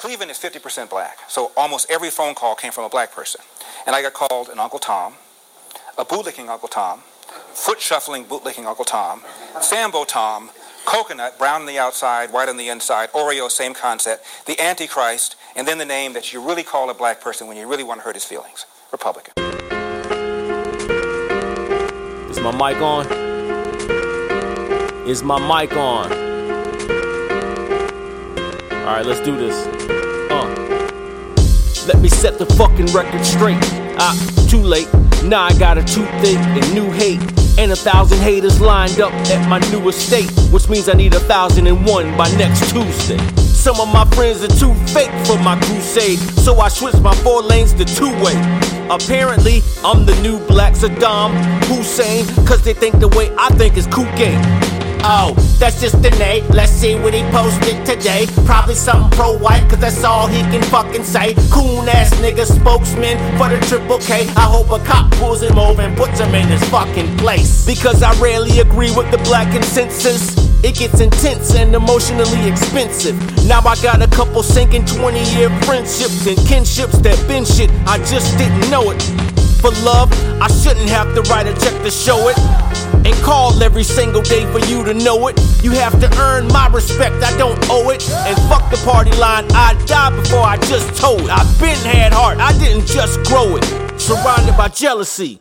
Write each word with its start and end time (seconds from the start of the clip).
Cleveland 0.00 0.30
is 0.30 0.38
50% 0.38 0.88
black, 0.88 1.18
so 1.28 1.52
almost 1.58 1.90
every 1.90 2.08
phone 2.08 2.34
call 2.34 2.54
came 2.54 2.72
from 2.72 2.84
a 2.84 2.88
black 2.88 3.12
person. 3.12 3.42
And 3.86 3.94
I 3.94 4.00
got 4.00 4.14
called 4.14 4.48
an 4.48 4.58
Uncle 4.58 4.78
Tom, 4.78 5.12
a 5.98 6.06
bootlicking 6.06 6.48
Uncle 6.48 6.70
Tom, 6.70 7.00
foot 7.52 7.82
shuffling 7.82 8.24
bootlicking 8.24 8.64
Uncle 8.64 8.86
Tom, 8.86 9.20
Sambo 9.60 10.04
Tom, 10.04 10.48
coconut, 10.86 11.38
brown 11.38 11.60
on 11.60 11.66
the 11.66 11.78
outside, 11.78 12.32
white 12.32 12.48
on 12.48 12.56
the 12.56 12.70
inside, 12.70 13.12
Oreo, 13.12 13.50
same 13.50 13.74
concept, 13.74 14.24
the 14.46 14.58
Antichrist, 14.58 15.36
and 15.54 15.68
then 15.68 15.76
the 15.76 15.84
name 15.84 16.14
that 16.14 16.32
you 16.32 16.42
really 16.42 16.62
call 16.62 16.88
a 16.88 16.94
black 16.94 17.20
person 17.20 17.46
when 17.46 17.58
you 17.58 17.68
really 17.68 17.84
want 17.84 18.00
to 18.00 18.04
hurt 18.04 18.16
his 18.16 18.24
feelings 18.24 18.64
Republican. 18.92 19.34
Is 22.30 22.40
my 22.40 22.52
mic 22.52 22.80
on? 22.80 23.06
Is 25.06 25.22
my 25.22 25.38
mic 25.38 25.76
on? 25.76 26.19
Alright, 28.90 29.06
let's 29.06 29.20
do 29.20 29.36
this. 29.36 29.54
Uh. 30.32 30.46
Let 31.86 32.02
me 32.02 32.08
set 32.08 32.38
the 32.38 32.46
fucking 32.56 32.86
record 32.86 33.24
straight. 33.24 33.62
Ah, 34.00 34.16
too 34.50 34.58
late. 34.58 34.88
Now 35.22 35.44
I 35.44 35.56
got 35.60 35.78
a 35.78 35.84
toothache 35.84 36.36
and 36.58 36.74
new 36.74 36.90
hate. 36.90 37.22
And 37.56 37.70
a 37.70 37.76
thousand 37.76 38.18
haters 38.18 38.60
lined 38.60 39.00
up 39.00 39.12
at 39.12 39.48
my 39.48 39.60
new 39.70 39.88
estate, 39.88 40.28
which 40.50 40.68
means 40.68 40.88
I 40.88 40.94
need 40.94 41.14
a 41.14 41.20
thousand 41.20 41.68
and 41.68 41.86
one 41.86 42.16
by 42.16 42.28
next 42.32 42.68
Tuesday. 42.72 43.18
Some 43.36 43.78
of 43.78 43.86
my 43.92 44.04
friends 44.06 44.42
are 44.42 44.48
too 44.58 44.74
fake 44.92 45.12
for 45.24 45.38
my 45.38 45.56
crusade, 45.60 46.18
so 46.18 46.58
I 46.58 46.68
switched 46.68 47.00
my 47.00 47.14
four 47.22 47.42
lanes 47.42 47.72
to 47.74 47.84
two 47.84 48.10
way. 48.24 48.34
Apparently, 48.90 49.62
I'm 49.84 50.04
the 50.04 50.20
new 50.20 50.44
black 50.48 50.74
Saddam 50.74 51.30
Hussein, 51.66 52.26
cause 52.44 52.64
they 52.64 52.74
think 52.74 52.98
the 52.98 53.06
way 53.06 53.30
I 53.38 53.50
think 53.50 53.76
is 53.76 53.86
cool 53.86 54.10
game. 54.16 54.59
Oh, 55.02 55.34
that's 55.58 55.80
just 55.80 56.02
the 56.02 56.10
name. 56.10 56.46
Let's 56.50 56.72
see 56.72 56.94
what 56.94 57.14
he 57.14 57.22
posted 57.30 57.84
today. 57.86 58.26
Probably 58.44 58.74
something 58.74 59.10
pro 59.16 59.36
white, 59.38 59.68
cause 59.68 59.80
that's 59.80 60.04
all 60.04 60.26
he 60.26 60.42
can 60.42 60.62
fucking 60.62 61.04
say. 61.04 61.34
Coon 61.50 61.88
ass 61.88 62.14
nigga 62.16 62.44
spokesman 62.44 63.16
for 63.38 63.48
the 63.48 63.58
triple 63.66 63.98
K. 63.98 64.28
I 64.36 64.46
hope 64.46 64.70
a 64.70 64.84
cop 64.84 65.10
pulls 65.12 65.42
him 65.42 65.58
over 65.58 65.82
and 65.82 65.96
puts 65.96 66.18
him 66.20 66.34
in 66.34 66.46
his 66.48 66.62
fucking 66.68 67.16
place. 67.18 67.64
Because 67.66 68.02
I 68.02 68.12
rarely 68.20 68.60
agree 68.60 68.94
with 68.94 69.10
the 69.10 69.18
black 69.18 69.52
consensus. 69.52 70.36
It 70.62 70.76
gets 70.76 71.00
intense 71.00 71.54
and 71.54 71.74
emotionally 71.74 72.48
expensive. 72.48 73.16
Now 73.46 73.60
I 73.60 73.80
got 73.82 74.02
a 74.02 74.08
couple 74.08 74.42
sinking 74.42 74.84
20 74.84 75.18
year 75.34 75.48
friendships 75.62 76.26
and 76.26 76.36
kinships 76.46 77.00
that 77.02 77.16
been 77.26 77.44
shit. 77.44 77.70
I 77.86 77.96
just 78.04 78.36
didn't 78.36 78.70
know 78.70 78.90
it. 78.90 79.39
For 79.60 79.70
love, 79.84 80.10
I 80.40 80.48
shouldn't 80.48 80.88
have 80.88 81.14
to 81.14 81.20
write 81.30 81.46
a 81.46 81.52
check 81.60 81.82
to 81.82 81.90
show 81.90 82.28
it. 82.28 82.38
And 83.04 83.14
call 83.22 83.62
every 83.62 83.84
single 83.84 84.22
day 84.22 84.50
for 84.52 84.58
you 84.58 84.82
to 84.84 84.94
know 84.94 85.28
it. 85.28 85.38
You 85.62 85.72
have 85.72 86.00
to 86.00 86.08
earn 86.18 86.48
my 86.48 86.68
respect, 86.68 87.22
I 87.22 87.36
don't 87.36 87.58
owe 87.68 87.90
it. 87.90 88.02
And 88.10 88.36
fuck 88.48 88.70
the 88.70 88.80
party 88.84 89.12
line, 89.18 89.44
I 89.52 89.74
die 89.86 90.16
before 90.16 90.40
I 90.40 90.56
just 90.56 90.98
told. 90.98 91.28
I've 91.28 91.60
been 91.60 91.76
had 91.78 92.12
heart, 92.14 92.38
I 92.38 92.56
didn't 92.58 92.86
just 92.86 93.22
grow 93.24 93.56
it. 93.56 93.64
Surrounded 94.00 94.56
by 94.56 94.68
jealousy, 94.68 95.40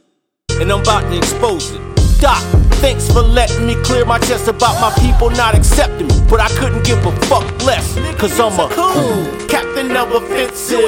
and 0.60 0.70
I'm 0.70 0.82
about 0.82 1.10
to 1.12 1.18
expose 1.18 1.72
it. 1.72 1.82
Doc, 2.20 2.42
thanks 2.84 3.08
for 3.08 3.22
letting 3.22 3.66
me 3.66 3.76
clear 3.84 4.04
my 4.04 4.20
chest 4.20 4.50
about 4.50 4.82
my 4.82 4.92
people 5.00 5.30
not 5.30 5.56
accepting 5.56 6.08
me. 6.08 6.16
But 6.30 6.42
I 6.42 6.50
couldn't 6.60 6.84
give 6.86 7.06
a 7.06 7.16
fuck 7.28 7.46
less, 7.64 7.96
cause 8.20 8.38
I'm 8.38 8.60
a 8.60 8.68
cool 8.74 9.48
captain 9.48 9.96
of 9.96 10.12
offensive 10.12 10.80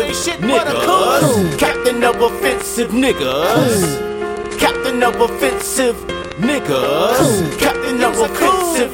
niggas. 0.42 1.58
Captain 2.12 2.26
of 2.26 2.34
offensive 2.34 2.90
niggas. 2.92 4.60
Captain 4.60 5.02
of 5.02 5.22
offensive 5.22 5.96
niggas. 6.40 7.71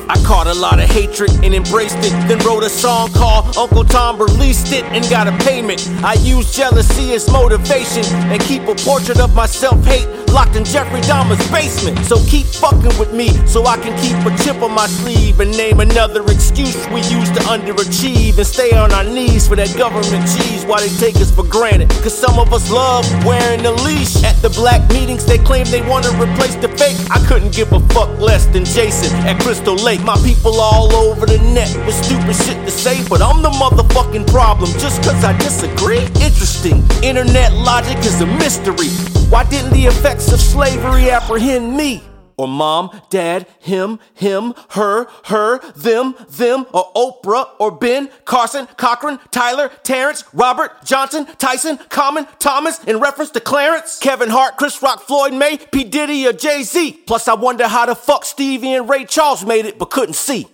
I 0.10 0.22
caught 0.26 0.48
a 0.48 0.54
lot 0.54 0.80
of 0.80 0.90
hatred 0.90 1.32
and 1.44 1.54
embraced 1.54 1.98
it. 2.00 2.12
Then 2.28 2.40
wrote 2.40 2.64
a 2.64 2.70
song 2.70 3.12
called 3.14 3.56
Uncle 3.58 3.86
Tom 3.86 4.20
released 4.20 4.74
it 4.74 4.84
and 4.86 5.08
got 5.10 5.28
a 5.28 5.38
payment. 5.46 5.88
I 6.04 6.14
use 6.16 6.54
jealousy 6.54 7.14
as 7.14 7.30
motivation 7.32 8.04
and 8.32 8.42
keep 8.42 8.64
a 8.64 8.76
portrait 8.76 9.20
of 9.20 9.34
my 9.34 9.46
self 9.46 9.84
hate 9.86 10.08
locked 10.34 10.56
in 10.56 10.66
Jeffrey 10.66 11.02
Dahmer's 11.02 11.40
basement. 11.52 11.98
So 12.06 12.18
keep 12.26 12.46
fucking 12.46 12.97
with 13.00 13.14
me 13.14 13.30
so 13.47 13.66
I 13.66 13.78
can 13.78 13.96
keep 14.02 14.18
a 14.28 14.44
chip 14.44 14.62
on 14.62 14.72
my 14.72 14.88
sleeve 14.88 15.40
and 15.40 15.52
name 15.56 15.80
another 15.80 16.24
excuse 16.24 16.76
we 16.90 17.02
use 17.08 17.30
to 17.31 17.42
underachieve 17.47 18.38
and 18.38 18.47
stay 18.47 18.72
on 18.76 18.92
our 18.92 19.03
knees 19.03 19.47
for 19.47 19.56
that 19.56 19.76
government 19.78 20.28
cheese 20.28 20.66
while 20.66 20.81
they 20.81 20.90
take 20.97 21.16
us 21.18 21.31
for 21.31 21.44
granted. 21.44 21.90
Cause 22.03 22.18
some 22.18 22.40
of 22.40 22.53
us 22.53 22.70
love 22.70 23.06
wearing 23.26 23.64
the 23.64 23.72
leash. 23.72 24.22
At 24.24 24.36
the 24.42 24.50
black 24.50 24.81
meetings, 24.92 25.26
they 25.26 25.38
claim 25.38 25.66
they 25.68 25.81
wanna 25.81 26.12
replace 26.22 26.56
the 26.56 26.70
fake. 26.70 26.97
I 27.09 27.24
couldn't 27.28 27.53
give 27.53 27.72
a 27.72 27.80
fuck 27.96 28.20
less 28.20 28.46
than 28.47 28.66
Jason 28.66 29.14
at 29.26 29.40
Crystal 29.42 29.77
Lake. 29.78 30.04
My 30.04 30.18
people 30.24 30.60
all 30.60 30.94
over 30.94 31.26
the 31.26 31.38
net 31.40 31.74
with 31.86 31.96
stupid 31.96 32.36
shit 32.36 32.58
to 32.66 32.72
say, 32.72 33.04
but 33.08 33.22
I'm 33.22 33.42
the 33.42 33.50
motherfucking 33.50 34.28
problem 34.28 34.70
just 34.74 35.04
cause 35.04 35.24
I 35.24 35.38
disagree. 35.38 36.02
Interesting. 36.24 36.84
Internet 37.04 37.54
logic 37.54 37.98
is 38.00 38.22
a 38.22 38.26
mystery. 38.26 38.90
Why 39.30 39.44
didn't 39.50 39.72
the 39.72 39.86
effects 39.86 40.32
of 40.32 40.40
slavery 40.40 41.10
apprehend 41.10 41.76
me? 41.76 42.04
Or 42.38 42.48
mom, 42.48 43.02
dad, 43.09 43.48
him, 43.59 44.00
him, 44.14 44.53
her, 44.70 45.08
her, 45.25 45.59
them, 45.74 46.16
them, 46.30 46.68
or 46.72 46.94
Oprah, 46.94 47.48
or 47.59 47.72
Ben, 47.72 48.09
Carson, 48.25 48.68
Cochran, 48.78 49.20
Tyler, 49.31 49.72
Terrence, 49.81 50.24
Robert, 50.34 50.86
Johnson, 50.86 51.26
Tyson, 51.38 51.80
Common, 51.90 52.28
Thomas, 52.38 52.84
in 52.84 53.00
reference 53.00 53.31
to 53.31 53.40
Clarence, 53.40 53.97
Kevin 53.97 54.30
Hart, 54.30 54.58
Chris 54.58 54.80
Rock, 54.84 55.02
Floyd 55.02 55.34
May, 55.34 55.58
P. 55.58 55.84
Diddy, 55.84 56.28
or 56.28 56.34
Jay 56.34 56.62
Z. 56.62 57.03
Plus, 57.08 57.28
I 57.28 57.34
wonder 57.34 57.68
how 57.68 57.88
the 57.88 57.96
fuck 57.96 58.24
Stevie 58.24 58.74
and 58.74 58.88
Ray 58.88 59.06
Charles 59.06 59.44
made 59.44 59.66
it 59.66 59.80
but 59.80 59.90
couldn't 59.90 60.14
see. 60.14 60.47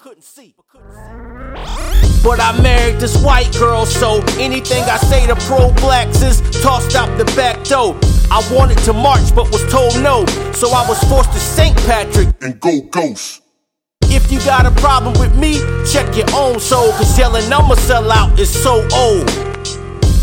But 2.24 2.40
I 2.40 2.58
married 2.62 3.02
this 3.02 3.22
white 3.22 3.52
girl, 3.60 3.86
so 3.86 4.24
anything 4.40 4.84
I 4.84 4.96
say 4.96 5.28
to 5.28 5.36
pro 5.36 5.74
blacks 5.74 6.22
is 6.22 6.40
tossed 6.62 6.96
out 6.96 7.18
the 7.18 7.26
back 7.36 7.62
door. 7.66 8.00
I 8.34 8.42
wanted 8.52 8.80
to 8.80 8.94
march, 8.94 9.30
but 9.36 9.52
was 9.52 9.62
told 9.72 9.94
no, 10.02 10.26
so 10.54 10.72
I 10.72 10.84
was 10.90 11.00
forced 11.04 11.32
to 11.34 11.40
St. 11.40 11.78
Patrick 11.86 12.30
and 12.42 12.60
go 12.60 12.82
ghost. 12.82 13.44
If 14.06 14.32
you 14.32 14.40
got 14.40 14.66
a 14.66 14.72
problem 14.82 15.14
with 15.20 15.38
me, 15.38 15.60
check 15.86 16.18
your 16.18 16.26
own 16.34 16.60
soul, 16.60 16.92
cause 16.94 17.16
yelling 17.16 17.46
I'ma 17.54 17.76
sell 17.76 18.12
out 18.12 18.40
is 18.40 18.50
so 18.50 18.88
old. 18.92 19.28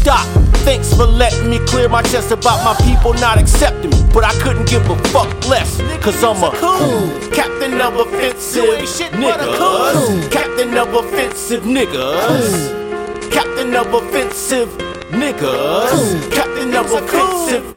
Doc, 0.02 0.26
thanks 0.66 0.92
for 0.92 1.06
letting 1.06 1.48
me 1.48 1.60
clear 1.66 1.88
my 1.88 2.02
chest 2.02 2.32
about 2.32 2.64
my 2.64 2.74
people 2.84 3.14
not 3.14 3.38
accepting 3.38 3.90
me. 3.90 4.02
But 4.12 4.24
I 4.24 4.32
couldn't 4.42 4.68
give 4.68 4.90
a 4.90 4.96
fuck 5.10 5.30
less, 5.48 5.80
cause 6.02 6.24
I'm 6.24 6.42
a 6.42 6.50
cool 6.56 7.30
captain 7.30 7.80
of 7.80 7.94
offensive 7.94 8.64
niggas. 9.12 10.32
Captain 10.32 10.76
of 10.76 10.94
offensive 10.94 11.62
niggas. 11.62 13.30
Captain 13.30 13.72
of 13.76 13.94
offensive 13.94 14.68
niggas. 15.12 16.32
Captain 16.32 16.74
of 16.74 16.90
offensive 16.90 17.76